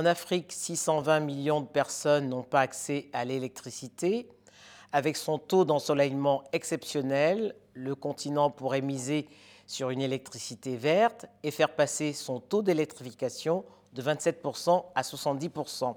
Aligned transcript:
En 0.00 0.06
Afrique, 0.06 0.50
620 0.50 1.20
millions 1.20 1.60
de 1.60 1.66
personnes 1.66 2.30
n'ont 2.30 2.42
pas 2.42 2.60
accès 2.60 3.10
à 3.12 3.26
l'électricité. 3.26 4.30
Avec 4.92 5.14
son 5.14 5.36
taux 5.36 5.66
d'ensoleillement 5.66 6.42
exceptionnel, 6.54 7.54
le 7.74 7.94
continent 7.94 8.48
pourrait 8.48 8.80
miser 8.80 9.28
sur 9.66 9.90
une 9.90 10.00
électricité 10.00 10.78
verte 10.78 11.26
et 11.42 11.50
faire 11.50 11.74
passer 11.74 12.14
son 12.14 12.40
taux 12.40 12.62
d'électrification 12.62 13.62
de 13.92 14.00
27% 14.00 14.86
à 14.94 15.02
70%. 15.02 15.94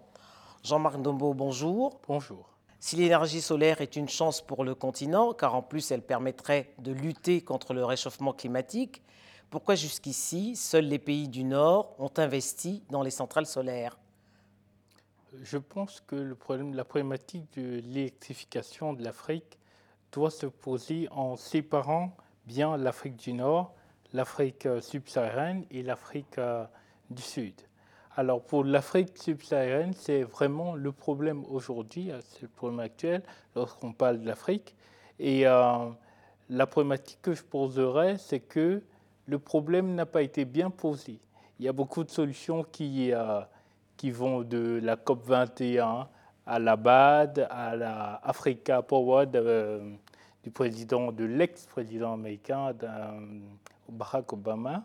Jean-Marc 0.66 1.02
Dombo, 1.02 1.34
bonjour. 1.34 2.02
Bonjour. 2.05 2.49
Si 2.82 2.98
l'énergie 2.98 3.40
solaire 3.40 3.80
est 3.80 3.96
une 3.96 4.10
chance 4.10 4.41
pour 4.41 4.66
le 4.66 4.76
continent, 4.76 5.32
car 5.34 5.55
en 5.55 5.62
plus 5.62 5.91
elle 5.91 6.02
permettrait 6.02 6.74
de 6.80 6.91
lutter 6.91 7.40
contre 7.40 7.74
le 7.74 7.85
réchauffement 7.85 8.34
climatique, 8.34 9.02
pourquoi 9.49 9.76
jusqu'ici 9.76 10.58
seuls 10.58 10.88
les 10.88 10.99
pays 10.99 11.30
du 11.30 11.46
Nord 11.46 11.96
ont 11.99 12.12
investi 12.18 12.84
dans 12.90 13.02
les 13.02 13.12
centrales 13.12 13.46
solaires? 13.46 13.98
Je 15.42 15.58
pense 15.58 16.02
que 16.02 16.16
la 16.16 16.84
problématique 16.86 17.48
de 17.58 17.82
l'électrification 17.82 18.94
de 18.94 19.04
l'Afrique 19.04 19.58
doit 20.12 20.32
se 20.32 20.46
poser 20.46 21.08
en 21.12 21.36
séparant 21.36 22.16
bien 22.46 22.78
l'Afrique 22.78 23.16
du 23.16 23.34
Nord, 23.34 23.74
l'Afrique 24.14 24.68
subsaharienne 24.82 25.66
et 25.72 25.82
l'Afrique 25.82 26.38
euh, 26.38 26.66
du 27.10 27.22
Sud. 27.22 27.55
Alors 28.16 28.44
pour 28.44 28.63
l'Afrique 28.63 29.18
subsaharienne, 29.18 29.94
c'est 29.94 30.22
vraiment 30.22 30.76
le 30.76 30.91
problème 30.91 31.44
aujourd'hui, 31.50 32.12
euh, 32.12 32.20
c'est 32.22 32.44
le 32.44 32.48
problème 32.48 32.79
actuel 32.79 33.24
lorsqu'on 33.55 33.91
parle 33.91 34.22
de 34.22 34.27
l'Afrique. 34.27 34.76
Et 35.18 35.48
euh, 35.48 35.90
la 36.50 36.68
problématique 36.68 37.20
que 37.24 37.34
je 37.34 37.44
poserais, 37.44 38.18
c'est 38.20 38.40
que 38.40 38.84
le 39.26 39.40
problème 39.40 39.96
n'a 39.96 40.05
pas 40.05 40.22
été 40.22 40.46
bien 40.46 40.70
posé. 40.70 41.20
Il 41.60 41.66
y 41.66 41.68
a 41.68 41.74
beaucoup 41.74 42.04
de 42.04 42.12
solutions 42.12 42.63
qui, 42.63 43.12
euh, 43.12 43.41
qui 43.98 44.12
vont 44.12 44.41
de 44.41 44.80
la 44.82 44.96
COP 44.96 45.24
21 45.26 46.08
à 46.46 46.60
la 46.60 46.76
BAD, 46.76 47.48
à 47.49 47.76
la 47.76 48.16
Africa 48.24 48.82
Forward 48.82 49.32
du 50.44 50.52
président, 50.52 51.12
de 51.12 51.24
l'ex-président 51.24 52.13
américain 52.13 52.74
Barack 53.90 54.34
Obama. 54.34 54.84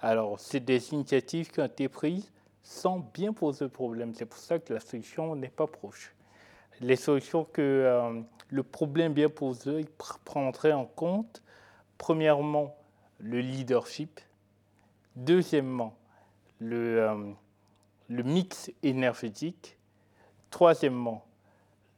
Alors, 0.00 0.38
c'est 0.38 0.60
des 0.60 0.92
initiatives 0.92 1.50
qui 1.50 1.60
ont 1.60 1.66
été 1.66 1.88
prises 1.88 2.30
sans 2.62 2.98
bien 2.98 3.32
poser 3.32 3.64
le 3.64 3.70
problème. 3.70 4.12
C'est 4.14 4.26
pour 4.26 4.38
ça 4.38 4.58
que 4.58 4.74
la 4.74 4.80
solution 4.80 5.36
n'est 5.36 5.48
pas 5.48 5.66
proche. 5.66 6.14
Les 6.80 6.96
solutions 6.96 7.44
que 7.44 7.62
euh, 7.62 8.20
le 8.50 8.62
problème 8.62 9.12
bien 9.12 9.28
posé 9.28 9.86
prendrait 10.24 10.72
en 10.72 10.84
compte, 10.84 11.42
premièrement, 11.96 12.76
le 13.18 13.40
leadership, 13.40 14.20
deuxièmement, 15.14 15.94
le, 16.60 17.00
euh, 17.00 17.32
le 18.08 18.22
mix 18.22 18.70
énergétique, 18.82 19.78
troisièmement, 20.50 21.24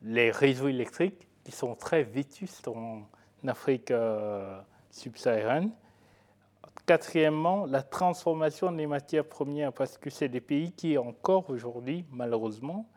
les 0.03 0.31
réseaux 0.31 0.69
électriques 0.69 1.29
qui 1.45 1.53
sont 1.53 1.75
très 1.75 2.03
vétustes 2.03 2.69
en 2.69 3.03
Afrique 3.47 3.91
euh, 3.91 4.61
subsaharienne, 4.91 5.73
Quatrièmement, 6.89 7.67
la 7.67 7.83
transformation 7.83 8.73
des 8.73 8.87
matières 8.87 9.27
premières, 9.27 9.75
parce 9.75 9.99
que 9.99 10.09
c'est 10.09 10.31
des 10.31 10.41
pays 10.41 10.73
qui, 10.73 10.97
encore 10.97 11.51
aujourd'hui, 11.51 12.07
malheureusement, 12.11 12.89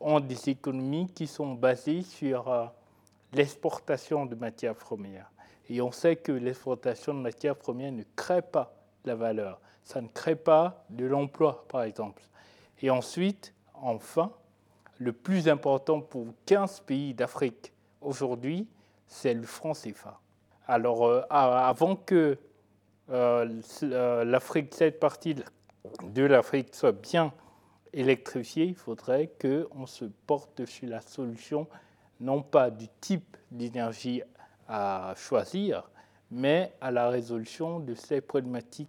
ont 0.00 0.20
des 0.20 0.50
économies 0.50 1.08
qui 1.12 1.26
sont 1.26 1.54
basées 1.54 2.02
sur 2.02 2.48
euh, 2.48 2.66
l'exportation 3.32 4.26
de 4.26 4.36
matières 4.36 4.76
premières. 4.76 5.28
Et 5.68 5.80
on 5.80 5.90
sait 5.90 6.14
que 6.14 6.30
l'exportation 6.30 7.14
de 7.14 7.18
matières 7.18 7.56
premières 7.56 7.90
ne 7.90 8.04
crée 8.14 8.42
pas 8.42 8.76
la 9.04 9.16
valeur. 9.16 9.60
Ça 9.82 10.00
ne 10.00 10.06
crée 10.06 10.36
pas 10.36 10.84
de 10.90 11.04
l'emploi, 11.04 11.64
par 11.68 11.82
exemple. 11.82 12.22
Et 12.82 12.90
ensuite, 12.90 13.54
enfin, 13.74 14.32
le 14.98 15.12
plus 15.12 15.48
important 15.48 16.00
pour 16.00 16.26
15 16.46 16.80
pays 16.80 17.14
d'Afrique 17.14 17.72
aujourd'hui, 18.00 18.68
c'est 19.06 19.34
le 19.34 19.44
franc 19.44 19.72
CFA. 19.72 20.20
Alors, 20.66 21.04
euh, 21.06 21.22
avant 21.30 21.94
que 21.96 22.38
euh, 23.10 23.60
euh, 23.82 24.24
l'Afrique, 24.24 24.74
cette 24.74 24.98
partie 24.98 25.36
de 26.02 26.22
l'Afrique 26.24 26.74
soit 26.74 26.92
bien 26.92 27.32
électrifiée, 27.92 28.64
il 28.64 28.74
faudrait 28.74 29.30
qu'on 29.40 29.86
se 29.86 30.06
porte 30.26 30.64
sur 30.66 30.88
la 30.88 31.00
solution, 31.00 31.68
non 32.20 32.42
pas 32.42 32.70
du 32.70 32.88
type 33.00 33.36
d'énergie 33.50 34.22
à 34.68 35.14
choisir, 35.16 35.88
mais 36.30 36.72
à 36.80 36.90
la 36.90 37.10
résolution 37.10 37.78
de 37.78 37.94
ces 37.94 38.20
problématiques. 38.20 38.88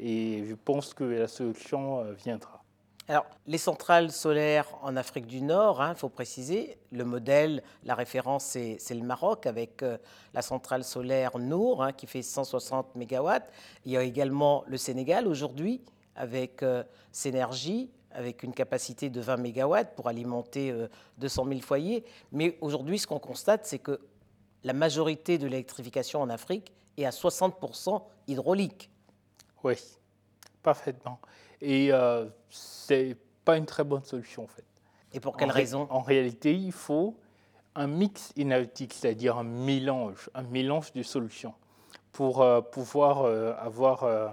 Et 0.00 0.44
je 0.46 0.54
pense 0.54 0.92
que 0.92 1.04
la 1.04 1.28
solution 1.28 2.02
viendra. 2.14 2.61
Alors, 3.08 3.26
les 3.48 3.58
centrales 3.58 4.12
solaires 4.12 4.68
en 4.80 4.94
Afrique 4.96 5.26
du 5.26 5.42
Nord, 5.42 5.78
il 5.80 5.82
hein, 5.82 5.94
faut 5.96 6.08
préciser, 6.08 6.78
le 6.92 7.04
modèle, 7.04 7.62
la 7.84 7.96
référence, 7.96 8.44
c'est 8.44 8.94
le 8.94 9.02
Maroc 9.02 9.46
avec 9.46 9.82
euh, 9.82 9.98
la 10.34 10.42
centrale 10.42 10.84
solaire 10.84 11.36
Nour 11.38 11.82
hein, 11.82 11.92
qui 11.92 12.06
fait 12.06 12.22
160 12.22 12.94
MW. 12.94 13.30
Il 13.84 13.92
y 13.92 13.96
a 13.96 14.02
également 14.02 14.62
le 14.68 14.76
Sénégal 14.76 15.26
aujourd'hui 15.26 15.82
avec 16.14 16.62
euh, 16.62 16.84
avec 18.14 18.42
une 18.42 18.52
capacité 18.52 19.10
de 19.10 19.20
20 19.20 19.36
MW 19.38 19.76
pour 19.96 20.06
alimenter 20.06 20.72
200 21.18 21.44
euh, 21.44 21.48
000 21.48 21.60
foyers. 21.60 22.04
Mais 22.30 22.56
aujourd'hui, 22.60 22.98
ce 22.98 23.06
qu'on 23.06 23.18
constate, 23.18 23.66
c'est 23.66 23.78
que 23.78 23.98
la 24.64 24.74
majorité 24.74 25.38
de 25.38 25.46
l'électrification 25.46 26.20
en 26.20 26.28
Afrique 26.28 26.72
est 26.96 27.04
à 27.04 27.10
60% 27.10 28.02
hydraulique. 28.28 28.90
Oui, 29.64 29.74
parfaitement. 30.62 31.18
Et 31.62 31.92
euh, 31.92 32.26
ce 32.50 32.92
n'est 32.92 33.16
pas 33.44 33.56
une 33.56 33.66
très 33.66 33.84
bonne 33.84 34.04
solution, 34.04 34.44
en 34.44 34.48
fait. 34.48 34.64
Et 35.14 35.20
pour 35.20 35.36
quelle 35.36 35.50
raison? 35.50 35.86
En 35.90 36.00
réalité, 36.00 36.54
il 36.54 36.72
faut 36.72 37.16
un 37.74 37.86
mix 37.86 38.32
énergétique, 38.36 38.92
c'est-à-dire 38.92 39.38
un 39.38 39.44
mélange, 39.44 40.28
un 40.34 40.42
mélange 40.42 40.92
de 40.92 41.02
solutions 41.02 41.54
pour 42.12 42.42
euh, 42.42 42.60
pouvoir 42.60 43.22
euh, 43.22 43.54
avoir 43.58 44.04
euh, 44.04 44.28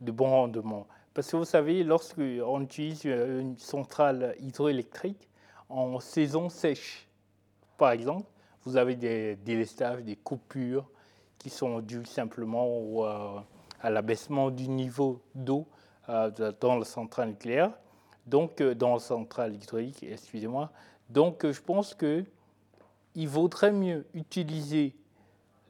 de 0.00 0.10
bons 0.10 0.30
rendements. 0.30 0.86
Parce 1.14 1.30
que 1.30 1.36
vous 1.36 1.44
savez, 1.44 1.84
lorsqu'on 1.84 2.60
utilise 2.62 3.04
une 3.04 3.58
centrale 3.58 4.34
hydroélectrique 4.40 5.28
en 5.68 6.00
saison 6.00 6.48
sèche, 6.48 7.08
par 7.76 7.90
exemple, 7.90 8.26
vous 8.64 8.76
avez 8.76 8.94
des 8.96 9.36
délestages, 9.36 10.02
des 10.02 10.16
coupures 10.16 10.88
qui 11.38 11.50
sont 11.50 11.80
dues 11.80 12.04
simplement 12.04 13.04
à 13.80 13.90
l'abaissement 13.90 14.50
du 14.50 14.68
niveau 14.68 15.20
d'eau 15.34 15.66
dans 16.08 16.76
la 16.76 16.84
centrale 16.84 17.30
nucléaire, 17.30 17.72
donc 18.26 18.60
euh, 18.60 18.74
dans 18.74 18.94
la 18.94 19.00
centrale 19.00 19.54
hydraulique, 19.54 20.02
excusez-moi. 20.02 20.70
Donc 21.08 21.44
euh, 21.44 21.52
je 21.52 21.60
pense 21.60 21.94
que 21.94 22.24
il 23.14 23.28
vaudrait 23.28 23.72
mieux 23.72 24.06
utiliser 24.14 24.94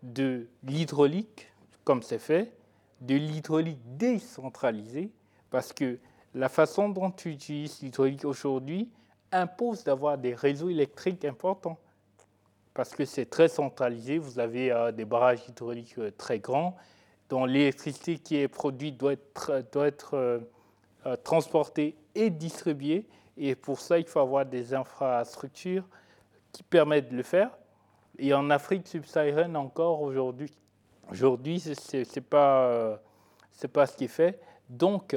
de 0.02 0.46
l'hydraulique, 0.62 1.50
comme 1.84 2.02
c'est 2.02 2.18
fait, 2.18 2.52
de 3.00 3.14
l'hydraulique 3.14 3.80
décentralisée, 3.96 5.10
parce 5.50 5.72
que 5.72 5.98
la 6.34 6.48
façon 6.48 6.90
dont 6.90 7.10
tu 7.10 7.30
utilises 7.30 7.80
l'hydraulique 7.80 8.24
aujourd'hui 8.24 8.90
impose 9.32 9.84
d'avoir 9.84 10.18
des 10.18 10.34
réseaux 10.34 10.68
électriques 10.68 11.24
importants. 11.24 11.78
Parce 12.74 12.90
que 12.94 13.04
c'est 13.04 13.26
très 13.26 13.48
centralisé, 13.48 14.18
vous 14.18 14.38
avez 14.38 14.92
des 14.94 15.04
barrages 15.04 15.48
hydrauliques 15.48 15.96
très 16.18 16.38
grands, 16.38 16.76
dont 17.30 17.44
l'électricité 17.44 18.18
qui 18.18 18.36
est 18.36 18.48
produite 18.48 18.98
doit 18.98 19.12
être, 19.12 20.14
euh, 20.14 20.40
euh, 21.06 21.16
transportée 21.16 21.96
et 22.14 22.28
distribuée. 22.28 23.06
Et 23.36 23.54
pour 23.54 23.78
ça, 23.78 23.98
il 23.98 24.04
faut 24.04 24.18
avoir 24.18 24.44
des 24.44 24.74
infrastructures 24.74 25.86
qui 26.52 26.64
permettent 26.64 27.08
de 27.08 27.16
le 27.16 27.22
faire. 27.22 27.56
Et 28.18 28.34
en 28.34 28.50
Afrique 28.50 28.86
subsaharienne 28.86 29.56
encore 29.56 30.02
aujourd'hui, 30.02 30.50
aujourd'hui 31.10 31.60
ce 31.60 31.96
n'est 31.96 32.20
pas, 32.20 32.64
euh, 32.64 32.96
pas 33.72 33.86
ce 33.86 33.96
qui 33.96 34.04
est 34.04 34.08
fait. 34.08 34.40
Donc, 34.68 35.16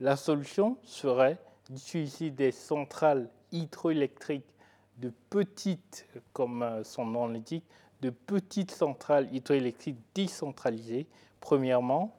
la 0.00 0.16
solution 0.16 0.78
serait 0.82 1.38
d'utiliser 1.68 2.30
des 2.30 2.52
centrales 2.52 3.28
hydroélectriques 3.52 4.54
de 4.96 5.12
petites, 5.28 6.06
comme 6.32 6.82
son 6.84 7.04
nom 7.04 7.28
l'indique, 7.28 7.64
de 8.00 8.08
petites 8.10 8.70
centrales 8.70 9.28
hydroélectriques 9.32 9.98
décentralisées 10.14 11.06
Premièrement, 11.40 12.14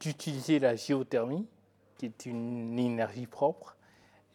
d'utiliser 0.00 0.58
la 0.58 0.76
géothermie, 0.76 1.46
qui 1.98 2.06
est 2.06 2.26
une 2.26 2.78
énergie 2.78 3.26
propre, 3.26 3.76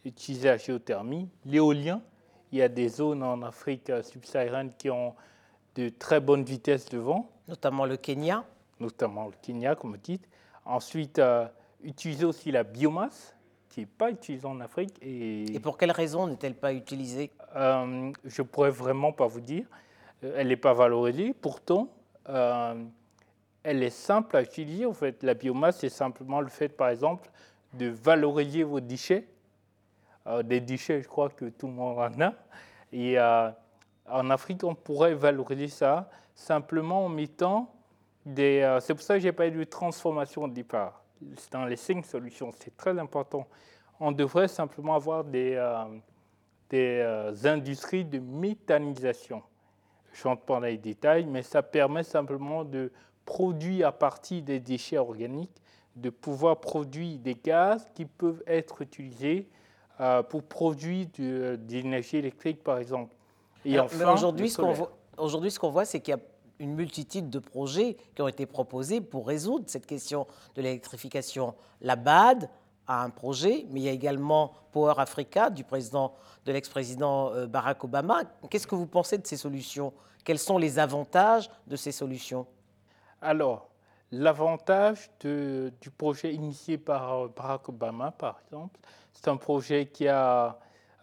utiliser 0.04 0.48
la 0.48 0.56
géothermie, 0.56 1.28
l'éolien. 1.44 2.02
Il 2.52 2.58
y 2.58 2.62
a 2.62 2.68
des 2.68 2.88
zones 2.88 3.22
en 3.22 3.42
Afrique 3.42 3.90
subsaharienne 4.02 4.72
qui 4.76 4.90
ont 4.90 5.14
de 5.74 5.88
très 5.88 6.20
bonnes 6.20 6.44
vitesses 6.44 6.88
de 6.88 6.98
vent. 6.98 7.30
Notamment 7.48 7.84
le 7.84 7.96
Kenya. 7.96 8.44
Notamment 8.80 9.26
le 9.26 9.34
Kenya, 9.42 9.74
comme 9.74 9.92
vous 9.92 9.96
dites. 9.96 10.28
Ensuite, 10.64 11.18
euh, 11.18 11.46
utiliser 11.82 12.24
aussi 12.24 12.50
la 12.50 12.62
biomasse, 12.62 13.34
qui 13.68 13.80
n'est 13.80 13.86
pas 13.86 14.10
utilisée 14.10 14.46
en 14.46 14.60
Afrique. 14.60 14.96
Et, 15.02 15.58
pour 15.62 15.76
quelles 15.76 15.90
raisons 15.90 16.26
n'est-elle 16.26 16.54
pas 16.54 16.72
utilisée? 16.72 17.32
Euh, 17.56 18.12
Je 18.24 18.42
ne 18.42 18.46
pourrais 18.46 18.70
vraiment 18.70 19.12
pas 19.12 19.26
vous 19.26 19.40
dire. 19.40 19.66
Euh, 20.22 20.34
elle 20.36 20.48
n'est 20.48 20.56
pas 20.56 20.74
valorisée. 20.74 21.34
Pourtant, 21.34 21.88
elle 23.64 23.82
est 23.82 23.90
simple 23.90 24.36
à 24.36 24.42
utiliser. 24.42 24.86
En 24.86 24.94
fait, 24.94 25.22
la 25.24 25.34
biomasse, 25.34 25.80
c'est 25.80 25.88
simplement 25.88 26.40
le 26.40 26.48
fait, 26.48 26.68
par 26.68 26.90
exemple, 26.90 27.28
de 27.72 27.86
valoriser 27.88 28.62
vos 28.62 28.78
déchets 28.78 29.26
des 30.44 30.60
déchets, 30.60 31.02
je 31.02 31.08
crois 31.08 31.28
que 31.28 31.46
tout 31.46 31.66
le 31.66 31.72
monde 31.72 31.98
en 31.98 32.20
a. 32.20 32.32
Et 32.92 33.18
en 33.18 34.30
Afrique, 34.30 34.64
on 34.64 34.74
pourrait 34.74 35.14
valoriser 35.14 35.68
ça 35.68 36.08
simplement 36.34 37.06
en 37.06 37.08
mettant 37.08 37.72
des. 38.24 38.78
c'est 38.80 38.94
pour 38.94 39.02
ça 39.02 39.14
que 39.14 39.20
j'ai 39.20 39.32
parlé 39.32 39.52
de 39.52 39.64
transformation 39.64 40.44
au 40.44 40.48
départ. 40.48 41.02
Dans 41.50 41.64
les 41.64 41.76
cinq 41.76 42.04
solutions, 42.04 42.50
c'est 42.58 42.76
très 42.76 42.98
important. 42.98 43.46
On 44.00 44.12
devrait 44.12 44.48
simplement 44.48 44.94
avoir 44.94 45.24
des, 45.24 45.62
des 46.68 47.46
industries 47.46 48.04
de 48.04 48.18
méthanisation. 48.18 49.42
Je 50.12 50.26
ne 50.26 50.30
rentre 50.30 50.42
pas 50.42 50.54
dans 50.54 50.66
les 50.66 50.78
détails, 50.78 51.26
mais 51.26 51.42
ça 51.42 51.62
permet 51.62 52.02
simplement 52.02 52.64
de 52.64 52.92
produire 53.24 53.88
à 53.88 53.92
partir 53.92 54.42
des 54.42 54.60
déchets 54.60 54.98
organiques, 54.98 55.62
de 55.96 56.10
pouvoir 56.10 56.60
produire 56.60 57.18
des 57.18 57.34
gaz 57.34 57.86
qui 57.94 58.04
peuvent 58.04 58.42
être 58.46 58.82
utilisés 58.82 59.48
euh, 60.00 60.22
pour 60.22 60.42
produire 60.42 61.06
de, 61.18 61.58
l'énergie 61.68 62.16
électrique, 62.16 62.62
par 62.64 62.78
exemple. 62.78 63.14
Et 63.64 63.78
enfin, 63.78 64.12
aujourd'hui, 64.12 64.50
ce 64.50 64.58
qu'on 64.58 64.72
voit, 64.72 64.92
aujourd'hui, 65.16 65.50
ce 65.50 65.58
qu'on 65.58 65.70
voit, 65.70 65.84
c'est 65.84 66.00
qu'il 66.00 66.14
y 66.14 66.16
a 66.16 66.20
une 66.58 66.74
multitude 66.74 67.30
de 67.30 67.38
projets 67.38 67.96
qui 68.14 68.22
ont 68.22 68.28
été 68.28 68.46
proposés 68.46 69.00
pour 69.00 69.26
résoudre 69.26 69.64
cette 69.68 69.86
question 69.86 70.26
de 70.54 70.62
l'électrification. 70.62 71.54
La 71.80 71.96
BAD 71.96 72.48
a 72.86 73.02
un 73.02 73.10
projet, 73.10 73.66
mais 73.70 73.80
il 73.80 73.82
y 73.84 73.88
a 73.88 73.92
également 73.92 74.52
Power 74.72 74.94
Africa 74.98 75.50
du 75.50 75.64
président, 75.64 76.14
de 76.44 76.52
l'ex-président 76.52 77.32
euh, 77.32 77.46
Barack 77.46 77.82
Obama. 77.84 78.22
Qu'est-ce 78.50 78.66
que 78.66 78.74
vous 78.74 78.86
pensez 78.86 79.18
de 79.18 79.26
ces 79.26 79.36
solutions? 79.36 79.92
Quels 80.24 80.38
sont 80.38 80.58
les 80.58 80.78
avantages 80.78 81.50
de 81.66 81.76
ces 81.76 81.92
solutions? 81.92 82.46
Alors, 83.24 83.70
l'avantage 84.12 85.10
du 85.22 85.90
projet 85.96 86.34
initié 86.34 86.78
par 86.78 87.12
euh, 87.12 87.28
Barack 87.34 87.68
Obama, 87.68 88.10
par 88.12 88.38
exemple, 88.44 88.78
c'est 89.12 89.28
un 89.28 89.36
projet 89.36 89.86
qui 89.86 90.06
a, 90.06 90.58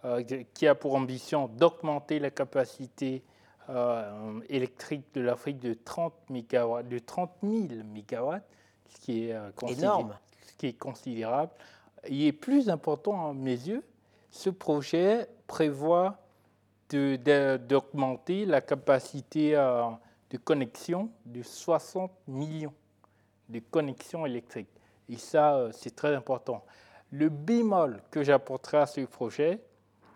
euh, 0.06 0.24
qui 0.54 0.68
a 0.68 0.76
pour 0.76 0.96
ambition 0.96 1.48
d'augmenter 1.48 2.20
la 2.20 2.30
capacité 2.30 3.24
euh, 3.70 4.40
électrique 4.50 5.14
de 5.14 5.22
l'Afrique 5.22 5.60
de 5.60 5.74
30, 5.74 6.14
MW, 6.30 6.84
de 6.84 7.00
30 7.00 7.32
000 7.44 7.54
MW, 7.84 8.36
ce 8.88 9.00
qui 9.00 9.26
est, 9.26 9.36
énorme. 9.68 10.16
Ce 10.48 10.54
qui 10.54 10.68
est 10.68 10.78
considérable. 10.78 11.52
Il 12.08 12.24
est 12.26 12.34
plus 12.34 12.70
important 12.70 13.30
à 13.30 13.34
mes 13.34 13.52
yeux, 13.52 13.84
ce 14.30 14.50
projet 14.50 15.28
prévoit 15.48 16.18
d'augmenter 16.90 18.46
la 18.46 18.62
capacité 18.62 19.56
de 20.32 20.38
connexions 20.38 21.12
de 21.26 21.44
60 21.44 22.12
millions 22.28 22.74
de 23.52 23.60
connexions 23.60 24.26
électriques. 24.26 24.70
Et 25.10 25.18
ça, 25.18 25.56
euh, 25.56 25.72
c'est 25.74 25.96
très 25.96 26.16
important. 26.16 26.64
Le 27.12 27.30
bémol 27.30 28.02
que 28.10 28.24
j'apporterai 28.24 28.78
à 28.78 28.86
ce 28.86 29.02
projet, 29.02 29.62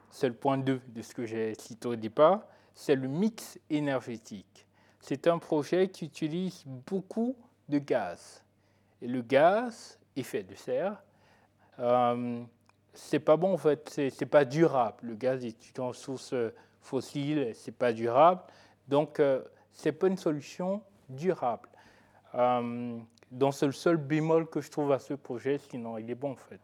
c'est 0.09 0.29
le 0.29 0.33
point 0.33 0.57
2 0.57 0.81
de 0.87 1.01
ce 1.01 1.13
que 1.13 1.25
j'ai 1.25 1.53
cité 1.55 1.87
au 1.87 1.95
départ, 1.95 2.47
c'est 2.73 2.95
le 2.95 3.07
mix 3.07 3.59
énergétique. 3.69 4.65
C'est 5.01 5.27
un 5.27 5.37
projet 5.37 5.89
qui 5.89 6.05
utilise 6.05 6.63
beaucoup 6.65 7.35
de 7.67 7.79
gaz. 7.79 8.41
Et 9.01 9.07
le 9.07 9.21
gaz, 9.21 9.99
effet 10.15 10.43
de 10.43 10.55
serre, 10.55 11.03
euh, 11.79 12.41
c'est 12.93 13.19
pas 13.19 13.35
bon 13.35 13.53
en 13.53 13.57
fait, 13.57 13.89
c'est 13.89 14.25
pas 14.25 14.45
durable. 14.45 14.97
Le 15.01 15.15
gaz 15.15 15.43
est 15.43 15.77
une 15.77 15.93
source 15.93 16.33
fossile, 16.79 17.51
c'est 17.53 17.75
pas 17.75 17.91
durable. 17.91 18.41
Donc, 18.87 19.19
euh, 19.19 19.41
ce 19.75 19.89
n'est 19.89 19.93
pas 19.93 20.07
une 20.07 20.17
solution 20.17 20.81
durable. 21.09 21.69
Euh, 22.33 22.97
donc 23.31 23.53
c'est 23.53 23.65
le 23.65 23.71
seul 23.71 23.97
bémol 23.97 24.47
que 24.47 24.61
je 24.61 24.71
trouve 24.71 24.91
à 24.91 24.99
ce 24.99 25.13
projet, 25.13 25.59
sinon 25.69 25.97
il 25.97 26.09
est 26.09 26.15
bon 26.15 26.31
en 26.31 26.35
fait. 26.35 26.59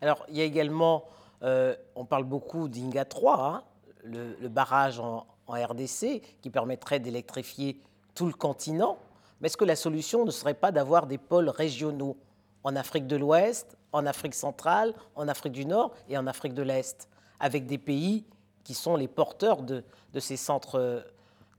Alors 0.00 0.24
il 0.28 0.36
y 0.36 0.40
a 0.40 0.44
également, 0.44 1.04
euh, 1.42 1.76
on 1.94 2.04
parle 2.04 2.24
beaucoup 2.24 2.68
d'Inga 2.68 3.04
3, 3.04 3.44
hein, 3.44 3.64
le, 4.04 4.48
barrage 4.48 4.98
en, 5.00 5.26
RDC 5.48 6.22
qui 6.40 6.48
permettrait 6.48 6.98
d'électrifier 6.98 7.78
tout 8.14 8.24
le 8.24 8.32
continent. 8.32 8.96
Mais 9.40 9.46
est-ce 9.46 9.58
que 9.58 9.66
la 9.66 9.76
solution 9.76 10.24
ne 10.24 10.30
serait 10.30 10.54
pas 10.54 10.72
d'avoir 10.72 11.06
des 11.06 11.18
pôles 11.18 11.50
régionaux 11.50 12.16
en 12.64 12.74
Afrique 12.74 13.06
de 13.06 13.16
l'Ouest, 13.16 13.76
en 13.92 14.06
Afrique 14.06 14.34
centrale, 14.34 14.94
en 15.14 15.28
Afrique 15.28 15.52
du 15.52 15.66
Nord 15.66 15.92
et 16.08 16.16
en 16.16 16.26
Afrique 16.26 16.54
de 16.54 16.62
l'Est, 16.62 17.06
avec 17.38 17.66
des 17.66 17.76
pays 17.76 18.24
qui 18.64 18.72
sont 18.72 18.96
les 18.96 19.08
porteurs 19.08 19.62
de, 19.62 19.84
de 20.14 20.20
ces 20.20 20.38
centres 20.38 21.04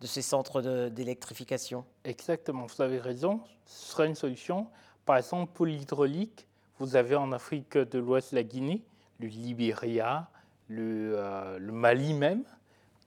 de 0.03 0.07
ces 0.07 0.21
centres 0.21 0.89
d'électrification 0.89 1.85
Exactement, 2.03 2.65
vous 2.65 2.81
avez 2.81 2.99
raison, 2.99 3.39
ce 3.65 3.91
serait 3.91 4.07
une 4.07 4.15
solution. 4.15 4.67
Par 5.05 5.15
exemple, 5.15 5.53
pour 5.53 5.65
l'hydraulique, 5.65 6.45
vous 6.77 6.97
avez 6.97 7.15
en 7.15 7.31
Afrique 7.31 7.77
de 7.77 7.99
l'Ouest 7.99 8.33
la 8.33 8.43
Guinée, 8.43 8.83
le 9.21 9.27
Libéria, 9.27 10.27
le, 10.67 11.13
euh, 11.15 11.57
Mali 11.71 12.13
même, 12.13 12.43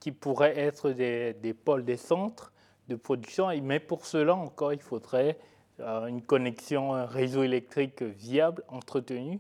qui 0.01 0.11
pourraient 0.11 0.59
être 0.59 0.91
des, 0.91 1.35
des, 1.35 1.53
pôles, 1.53 1.85
des 1.85 1.99
centres 1.99 2.51
de 2.89 2.97
production. 2.97 3.49
Mais 3.63 3.79
pour 3.79 4.07
cela 4.07 4.35
encore, 4.35 4.73
il 4.73 4.81
faudrait 4.81 5.39
euh, 5.81 6.07
une 6.07 6.23
connexion, 6.23 6.95
un 6.95 7.05
réseau 7.05 7.43
électrique 7.43 8.01
viable, 8.01 8.63
entretenu. 8.69 9.39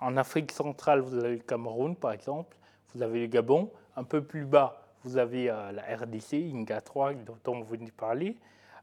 En 0.00 0.16
Afrique 0.16 0.50
centrale, 0.50 0.98
vous 0.98 1.16
avez 1.16 1.36
le 1.36 1.42
Cameroun, 1.42 1.94
par 1.94 2.10
exemple, 2.10 2.56
vous 2.92 3.02
avez 3.02 3.20
le 3.20 3.26
Gabon. 3.28 3.70
Un 3.94 4.02
peu 4.02 4.20
plus 4.20 4.44
bas, 4.44 4.87
vous 5.04 5.16
avez 5.16 5.50
euh, 5.50 5.72
la 5.72 5.82
RDC, 5.96 6.34
INGA 6.54 6.80
3, 6.80 7.12
dont 7.44 7.60
vous 7.60 7.64
venez 7.64 7.86
de 7.86 7.92
parler. 7.92 8.36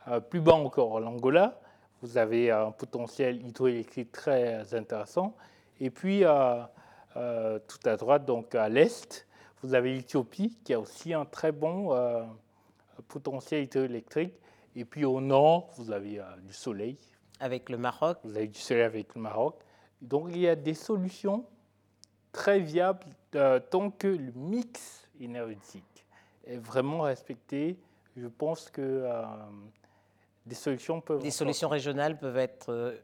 Euh, 0.08 0.20
plus 0.20 0.40
bas 0.40 0.54
encore, 0.54 1.00
l'Angola, 1.00 1.60
vous 2.02 2.18
avez 2.18 2.52
un 2.52 2.72
potentiel 2.72 3.46
hydroélectrique 3.46 4.12
très 4.12 4.74
intéressant. 4.74 5.36
Et 5.80 5.90
puis, 5.90 6.22
euh, 6.24 7.60
tout 7.68 7.80
à 7.86 7.96
droite, 7.98 8.26
donc 8.26 8.56
à 8.56 8.70
l'est, 8.70 9.28
vous 9.62 9.74
avez 9.74 9.94
l'Éthiopie, 9.94 10.58
qui 10.64 10.74
a 10.74 10.80
aussi 10.80 11.14
un 11.14 11.26
très 11.26 11.52
bon 11.52 11.90
potentiel 13.08 13.64
hydroélectrique. 13.64 14.34
Et 14.76 14.86
puis 14.86 15.06
au 15.06 15.22
nord, 15.22 15.70
vous 15.78 15.92
avez 15.92 16.22
du 16.44 16.54
soleil. 16.54 16.98
Avec 17.40 17.70
le 17.70 17.78
Maroc 17.78 18.20
Vous 18.24 18.36
avez 18.38 18.48
du 18.48 18.60
soleil 18.60 18.84
avec 18.84 19.16
le 19.16 19.22
Maroc. 19.22 19.56
Donc 20.02 20.28
il 20.30 20.40
y 20.40 20.48
a 20.48 20.56
des 20.56 20.74
solutions 20.74 21.46
très 22.32 22.60
viables 22.60 23.08
tant 23.72 23.90
que 23.90 24.08
le 24.08 24.32
mix 24.36 25.08
énergétique 25.20 25.95
est 26.46 26.58
vraiment 26.58 27.02
respecté, 27.02 27.78
je 28.16 28.28
pense 28.28 28.70
que 28.70 28.82
euh, 28.82 29.24
des 30.46 30.56
solutions 30.56 31.02
peuvent. 31.02 31.22
Des 31.22 31.32
solutions 31.32 31.70
régionales 31.70 32.18
peuvent 32.18 32.38
être 32.38 32.72
euh, 32.72 32.96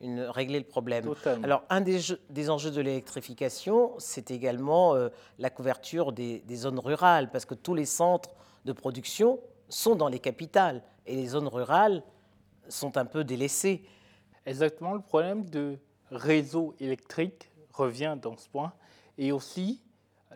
une, 0.00 0.20
régler 0.20 0.58
le 0.58 0.66
problème. 0.66 1.04
Totalement. 1.04 1.44
Alors, 1.44 1.64
un 1.70 1.80
des, 1.80 2.00
des 2.30 2.50
enjeux 2.50 2.70
de 2.70 2.80
l'électrification, 2.80 3.94
c'est 3.98 4.30
également 4.30 4.94
euh, 4.94 5.08
la 5.38 5.50
couverture 5.50 6.12
des, 6.12 6.40
des, 6.40 6.56
zones 6.56 6.78
rurales, 6.78 7.30
parce 7.30 7.44
que 7.44 7.54
tous 7.54 7.74
les 7.74 7.86
centres 7.86 8.30
de 8.64 8.72
production 8.72 9.40
sont 9.68 9.94
dans 9.94 10.08
les 10.08 10.18
capitales 10.18 10.82
et 11.06 11.16
les 11.16 11.26
zones 11.28 11.48
rurales 11.48 12.02
sont 12.68 12.96
un 12.96 13.04
peu 13.04 13.24
délaissées. 13.24 13.84
Exactement, 14.46 14.94
le 14.94 15.00
problème 15.00 15.48
de 15.48 15.78
réseau 16.10 16.74
électrique 16.80 17.50
revient 17.72 18.16
dans 18.20 18.36
ce 18.36 18.48
point, 18.48 18.72
et 19.18 19.30
aussi 19.32 19.82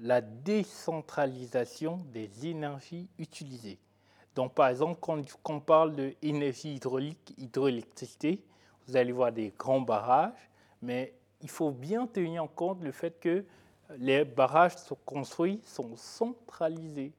la 0.01 0.21
décentralisation 0.21 1.99
des 2.13 2.47
énergies 2.47 3.09
utilisées. 3.19 3.79
Donc, 4.35 4.55
par 4.55 4.69
exemple, 4.69 4.99
quand 5.01 5.21
on 5.45 5.61
parle 5.61 5.95
d'énergie 5.95 6.75
hydraulique, 6.75 7.35
hydroélectricité, 7.37 8.43
vous 8.87 8.97
allez 8.97 9.13
voir 9.13 9.33
des 9.33 9.53
grands 9.59 9.81
barrages, 9.81 10.51
mais 10.81 11.15
il 11.41 11.51
faut 11.51 11.71
bien 11.71 12.07
tenir 12.07 12.45
en 12.45 12.49
compte 12.49 12.83
le 12.83 12.93
fait 12.93 13.21
que 13.21 13.45
les 13.99 14.25
barrages 14.25 14.77
sont 14.77 14.97
construits 15.05 15.61
sont 15.65 15.97
centralisés. 15.97 17.13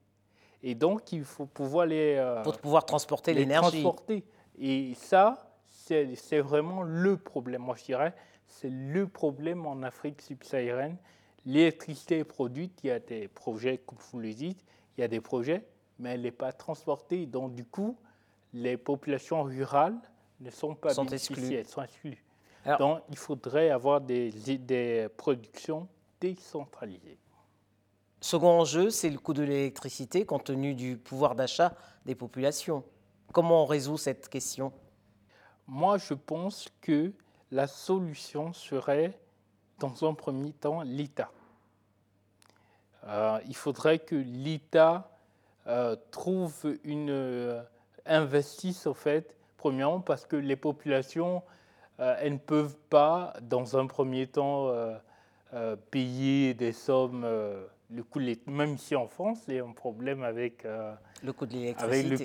Et 0.63 0.75
donc, 0.75 1.12
il 1.12 1.24
faut 1.24 1.46
pouvoir 1.46 1.86
les... 1.86 2.15
Euh, 2.18 2.42
Pour 2.42 2.58
pouvoir 2.58 2.86
transporter 2.86 3.34
l'énergie. 3.34 3.82
transporter. 3.82 4.24
Et 4.58 4.94
ça, 4.96 5.53
c'est 5.70 6.39
vraiment 6.39 6.82
le 6.82 7.18
problème, 7.18 7.62
moi 7.62 7.75
je 7.75 7.84
dirais, 7.84 8.13
c'est 8.48 8.70
le 8.70 9.08
problème 9.08 9.65
en 9.65 9.84
Afrique 9.84 10.22
subsaharienne 10.22 10.98
L'électricité 11.46 12.20
est 12.20 12.24
produite, 12.24 12.80
il 12.84 12.88
y 12.88 12.92
a 12.92 13.00
des 13.00 13.28
projets, 13.28 13.80
comme 13.80 13.98
vous 14.12 14.20
le 14.20 14.34
dites, 14.34 14.64
il 14.98 15.02
y 15.02 15.04
a 15.04 15.08
des 15.08 15.22
projets, 15.22 15.66
mais 16.00 16.12
elle 16.12 16.22
n'est 16.22 16.32
pas 16.32 16.54
transportée. 16.54 17.26
Donc, 17.26 17.54
du 17.54 17.66
coup, 17.66 17.98
les 18.54 18.78
populations 18.78 19.44
rurales 19.44 19.98
ne 20.40 20.50
sont 20.50 20.76
pas 20.76 20.94
sont 20.94 21.06
exclues. 21.08 21.54
elles 21.54 21.68
sont 21.68 21.84
exclues. 21.84 22.24
Donc, 22.80 23.02
il 23.10 23.18
faudrait 23.18 23.70
avoir 23.72 24.00
des, 24.00 24.32
des 24.32 25.08
productions 25.18 25.88
décentralisées. 26.22 27.18
Second 28.22 28.62
enjeu, 28.62 28.90
c'est 28.90 29.10
le 29.10 29.18
coût 29.20 29.34
de 29.34 29.44
l'électricité 29.44 30.26
compte 30.26 30.46
tenu 30.46 30.76
du 30.76 30.96
pouvoir 30.96 31.36
d'achat 31.36 31.76
des 32.06 32.16
populations. 32.16 32.86
Comment 33.34 33.64
on 33.64 33.66
résout 33.66 33.98
cette 33.98 34.30
question? 34.30 34.72
Moi, 35.68 35.98
je 35.98 36.14
pense 36.14 36.70
que 36.80 37.12
la 37.52 37.68
solution 37.68 38.54
serait 38.54 39.20
dans 39.84 40.10
un 40.10 40.13
premier 40.13 40.54
temps, 40.54 40.82
l'État. 40.84 41.30
Euh, 43.06 43.40
il 43.48 43.56
faudrait 43.56 44.00
que 44.00 44.16
l'État 44.16 45.12
euh, 45.68 45.98
trouve 46.12 46.78
une 46.86 47.10
euh, 47.10 47.62
investisse 48.06 48.88
au 48.88 48.94
fait, 48.94 49.36
premièrement 49.58 50.00
parce 50.00 50.25
que 50.25 50.38
les 50.38 50.56
populations, 50.56 51.44
elles 51.98 52.34
ne 52.34 52.38
peuvent 52.38 52.78
pas, 52.90 53.34
dans 53.42 53.78
un 53.78 53.86
premier 53.88 54.28
temps, 54.28 54.74
payer 55.92 56.54
des 56.54 56.74
sommes, 56.74 57.24
le 57.24 58.04
coût 58.04 58.20
même 58.48 58.74
ici 58.74 58.96
en 58.96 59.08
France, 59.08 59.44
il 59.48 59.54
y 59.54 59.60
a 59.60 59.63
un 59.63 59.72
problème 59.72 60.24
avec, 60.24 60.66
le 61.24 61.32
coût 61.32 61.46
de 61.46 61.54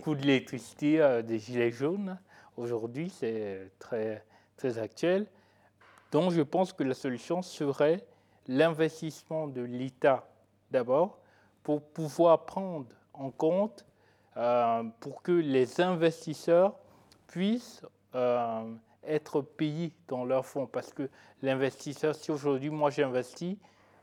coût 0.00 0.14
de 0.16 0.22
l'électricité 0.22 1.22
des 1.22 1.38
gilets 1.38 1.70
jaunes. 1.70 2.18
Aujourd'hui, 2.56 3.10
c'est 3.10 3.70
très, 3.78 4.24
très 4.56 4.78
actuel. 4.78 5.26
Donc 6.10 6.32
je 6.32 6.42
pense 6.42 6.72
que 6.72 6.82
la 6.82 6.94
solution 6.94 7.42
serait 7.42 8.04
l'investissement 8.46 9.46
de 9.46 9.60
l'État 9.60 10.26
d'abord 10.70 11.18
pour 11.62 11.82
pouvoir 11.82 12.46
prendre 12.46 12.86
en 13.12 13.30
compte, 13.30 13.84
euh, 14.36 14.84
pour 15.00 15.22
que 15.22 15.32
les 15.32 15.80
investisseurs 15.80 16.74
puissent 17.26 17.82
euh, 18.14 18.72
être 19.04 19.42
payés 19.42 19.92
dans 20.06 20.24
leurs 20.24 20.46
fonds. 20.46 20.66
Parce 20.66 20.92
que 20.92 21.10
l'investisseur, 21.42 22.14
si 22.14 22.30
aujourd'hui 22.30 22.70
moi 22.70 22.90
j'investis, 22.90 23.58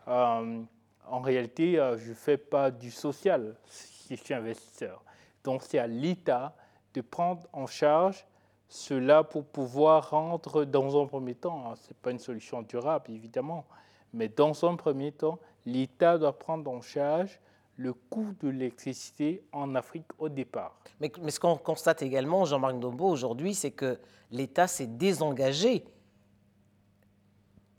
euh, 0.07 0.61
en 1.07 1.21
réalité 1.21 1.75
je 1.97 2.09
ne 2.09 2.15
fais 2.15 2.37
pas 2.37 2.69
du 2.69 2.91
social 2.91 3.55
si 3.65 4.15
je 4.15 4.23
suis 4.23 4.33
investisseur. 4.33 5.03
Donc 5.43 5.63
c'est 5.63 5.79
à 5.79 5.87
l'État 5.87 6.55
de 6.93 7.01
prendre 7.01 7.47
en 7.51 7.65
charge 7.65 8.25
cela 8.67 9.23
pour 9.23 9.45
pouvoir 9.45 10.09
rendre, 10.09 10.65
dans 10.65 11.01
un 11.01 11.05
premier 11.05 11.35
temps, 11.35 11.71
hein, 11.71 11.75
ce 11.75 11.89
n'est 11.89 11.97
pas 12.01 12.11
une 12.11 12.19
solution 12.19 12.61
durable 12.61 13.11
évidemment, 13.11 13.65
mais 14.13 14.27
dans 14.27 14.65
un 14.65 14.75
premier 14.75 15.11
temps, 15.11 15.39
l'État 15.65 16.17
doit 16.17 16.37
prendre 16.37 16.71
en 16.71 16.81
charge 16.81 17.39
le 17.77 17.93
coût 17.93 18.33
de 18.39 18.49
l'électricité 18.49 19.43
en 19.51 19.75
Afrique 19.75 20.07
au 20.17 20.29
départ. 20.29 20.77
Mais, 20.99 21.11
ce 21.29 21.39
qu'on 21.39 21.57
constate 21.57 22.01
également, 22.01 22.45
Jean-Marc 22.45 22.79
Dombo, 22.79 23.05
aujourd'hui, 23.07 23.53
c'est 23.53 23.71
que 23.71 23.99
l'État 24.31 24.67
s'est 24.67 24.87
désengagé 24.87 25.83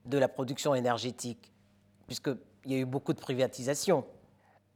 de 0.04 0.18
la 0.18 0.28
production 0.28 0.74
énergétique, 0.74 1.52
puisqu'il 2.06 2.38
y 2.66 2.74
a 2.74 2.78
eu 2.78 2.84
beaucoup 2.84 3.14
de 3.14 3.20
privatisation. 3.20 4.04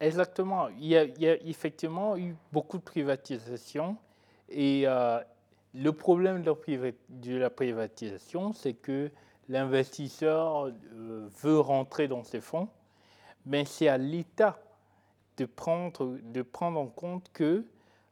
Exactement. 0.01 0.69
Il 0.69 0.87
y 0.87 0.97
a, 0.97 1.05
effectivement 1.45 2.17
eu 2.17 2.35
beaucoup 2.53 2.79
de 2.79 2.83
privatisation. 2.83 3.97
Et 4.49 4.85
euh, 4.87 5.21
le 5.75 5.93
problème 5.93 6.43
de 6.43 7.37
la 7.37 7.51
privatisation, 7.51 8.53
c'est 8.53 8.75
que 8.75 9.11
l'investisseur 9.49 10.67
euh, 10.67 11.29
veut 11.43 11.59
rentrer 11.59 12.09
dans 12.09 12.25
ses 12.25 12.41
fonds, 12.41 12.69
mais 13.47 13.65
c'est 13.65 13.89
à 13.89 13.99
l'État 13.99 14.61
de 15.37 15.45
prendre, 15.45 16.19
de 16.23 16.43
prendre 16.43 16.81
en 16.81 16.87
compte 16.87 17.31
que 17.33 17.65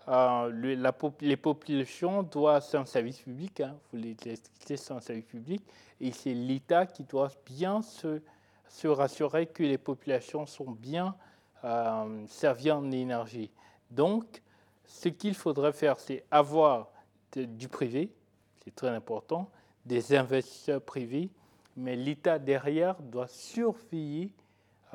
euh, 0.08 1.12
les 1.20 1.36
populations 1.36 2.22
doivent, 2.22 2.64
c'est 2.66 2.78
un 2.78 2.86
service 2.86 3.18
public, 3.18 3.60
hein, 3.60 3.76
vous 3.92 3.98
l'expliquez, 3.98 4.76
c'est 4.76 4.92
un 4.92 5.00
service 5.00 5.26
public, 5.26 5.62
et 6.00 6.12
c'est 6.12 6.32
l'État 6.32 6.86
qui 6.86 7.04
doit 7.04 7.30
bien 7.44 7.82
se, 7.82 8.22
se, 8.68 8.88
rassurer 8.88 9.46
que 9.46 9.62
les 9.62 9.78
populations 9.78 10.46
sont 10.46 10.70
bien 10.70 11.14
euh, 11.64 12.24
servies 12.28 12.70
en 12.70 12.90
énergie. 12.90 13.50
Donc, 13.90 14.42
ce 14.86 15.08
qu'il 15.08 15.34
faudrait 15.34 15.72
faire, 15.72 16.00
c'est 16.00 16.24
avoir 16.30 16.88
du 17.36 17.68
privé, 17.68 18.10
c'est 18.64 18.74
très 18.74 18.88
important, 18.88 19.50
des 19.84 20.14
investisseurs 20.14 20.82
privés, 20.82 21.30
mais 21.76 21.96
l'État 21.96 22.38
derrière 22.38 23.00
doit 23.00 23.28
surveiller 23.28 24.32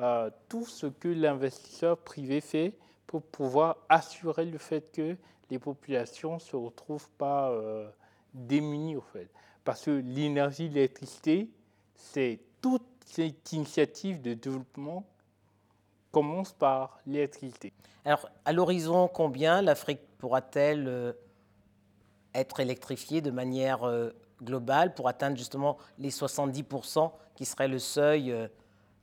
euh, 0.00 0.30
tout 0.48 0.66
ce 0.66 0.86
que 0.86 1.08
l'investisseur 1.08 1.98
privé 1.98 2.40
fait 2.40 2.76
pour 3.06 3.22
pouvoir 3.22 3.76
assurer 3.88 4.44
le 4.44 4.58
fait 4.58 4.92
que 4.92 5.16
les 5.50 5.58
populations 5.58 6.34
ne 6.34 6.40
se 6.40 6.56
retrouvent 6.56 7.10
pas 7.10 7.50
euh, 7.50 7.88
démunies. 8.32 8.96
Au 8.96 9.00
fait. 9.00 9.28
Parce 9.64 9.84
que 9.84 9.90
l'énergie, 9.90 10.68
l'électricité, 10.68 11.48
c'est 11.94 12.40
toute 12.60 12.86
cette 13.06 13.52
initiative 13.52 14.20
de 14.20 14.34
développement 14.34 15.04
commence 16.10 16.52
par 16.52 16.98
l'électricité. 17.06 17.72
Alors, 18.04 18.28
à 18.44 18.52
l'horizon, 18.52 19.08
combien 19.08 19.62
l'Afrique 19.62 20.00
pourra-t-elle 20.18 20.86
euh, 20.86 21.12
être 22.34 22.60
électrifiée 22.60 23.20
de 23.20 23.30
manière 23.30 23.84
globale 24.42 24.94
pour 24.94 25.08
atteindre 25.08 25.36
justement 25.36 25.78
les 25.98 26.10
70% 26.10 27.10
qui 27.34 27.44
serait 27.44 27.68
le 27.68 27.78
seuil 27.78 28.30
euh, 28.30 28.48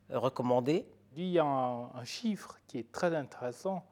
recommandé 0.10 0.86
Il 1.16 1.28
y 1.28 1.40
a 1.40 1.46
un, 1.46 2.04
chiffre 2.06 2.58
qui 2.68 2.80
est 2.80 2.92
très 2.92 3.16
intéressant, 3.16 3.86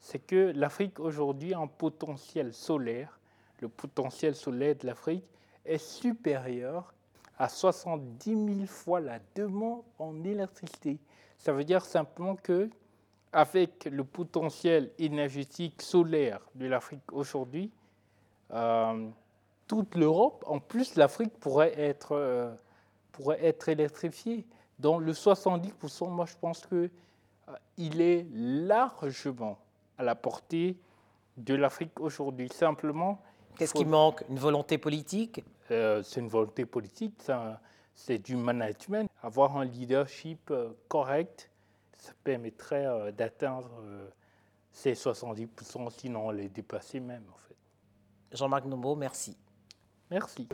c'est 0.00 0.18
que 0.18 0.52
l'Afrique 0.54 1.00
aujourd'hui 1.00 1.54
a 1.54 1.58
un 1.58 1.66
potentiel 1.66 2.52
solaire, 2.52 3.18
le 3.60 3.68
potentiel 3.68 4.34
solaire 4.34 4.76
de 4.76 4.86
l'Afrique 4.86 5.24
est 5.64 5.78
supérieur 5.78 6.92
à 7.38 7.48
70 7.48 8.30
000 8.30 8.66
fois 8.66 9.00
la 9.00 9.18
demande 9.34 9.82
en 9.98 10.22
électricité. 10.24 10.98
Ça 11.38 11.52
veut 11.52 11.64
dire 11.64 11.84
simplement 11.84 12.36
que 12.36 12.70
avec 13.32 13.86
le 13.90 14.04
potentiel 14.04 14.90
énergétique 14.98 15.82
solaire 15.82 16.40
de 16.54 16.66
l'Afrique 16.66 17.12
aujourd'hui, 17.12 17.70
euh, 17.70 17.85
toute 19.66 19.94
l'Europe, 19.94 20.44
en 20.46 20.58
plus 20.60 20.94
l'Afrique 20.96 21.32
pourrait 21.38 21.78
être, 21.78 22.12
euh, 22.12 22.54
pourrait 23.12 23.44
être 23.44 23.68
électrifiée. 23.68 24.46
Dans 24.78 24.98
le 24.98 25.12
70%, 25.12 26.10
moi 26.10 26.26
je 26.26 26.34
pense 26.40 26.66
qu'il 26.66 26.90
euh, 27.48 27.56
il 27.76 28.00
est 28.00 28.26
largement 28.32 29.58
à 29.98 30.02
la 30.02 30.14
portée 30.14 30.76
de 31.36 31.54
l'Afrique 31.54 31.98
aujourd'hui. 32.00 32.48
Simplement. 32.52 33.20
Qu'est-ce 33.56 33.74
qui 33.74 33.84
manque? 33.84 34.22
Une 34.28 34.38
volonté 34.38 34.78
politique? 34.78 35.42
Euh, 35.70 36.02
C'est 36.02 36.20
une 36.20 36.28
volonté 36.28 36.66
politique, 36.66 37.14
c'est 37.94 38.18
du 38.18 38.36
management. 38.36 39.08
Avoir 39.22 39.56
un 39.56 39.64
leadership 39.64 40.52
correct, 40.88 41.50
ça 41.98 42.12
permettrait 42.22 43.12
d'atteindre 43.12 43.70
ces 44.70 44.92
70%, 44.92 45.90
sinon 45.90 46.30
les 46.30 46.50
dépasser 46.50 47.00
même 47.00 47.24
en 47.32 47.38
fait. 47.38 47.55
Jean-Marc 48.32 48.64
Nombo, 48.66 48.96
merci. 48.96 49.36
Merci. 50.10 50.48